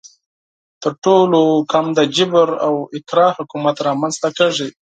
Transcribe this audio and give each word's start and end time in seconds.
تر 0.81 0.91
ټولو 1.03 1.41
کم 1.71 1.85
د 1.97 1.99
جبر 2.15 2.47
او 2.65 2.73
اکراه 2.97 3.35
حکومت 3.39 3.75
رامنځته 3.87 4.29
کیږي. 4.37 4.69